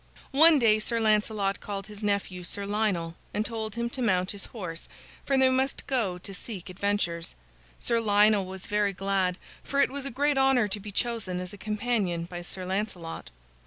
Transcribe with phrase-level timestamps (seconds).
[0.31, 4.45] One day Sir Lancelot called his nephew Sir Lionel, and told him to mount his
[4.47, 4.89] horse,
[5.27, 7.35] for they must go to seek adventures.
[7.79, 11.53] Sir Lionel was very glad, for it was a great honor to be chosen as
[11.53, 13.29] a companion by Sir Lancelot.